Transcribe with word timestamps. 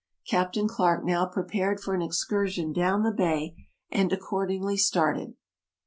Captain 0.27 0.67
Clarke 0.67 1.05
now 1.05 1.27
pre 1.27 1.43
pared 1.43 1.79
for 1.79 1.93
an 1.93 2.01
excursion 2.01 2.73
down 2.73 3.03
the 3.03 3.11
bay, 3.11 3.55
and 3.91 4.11
accordingly 4.11 4.75
started. 4.75 5.35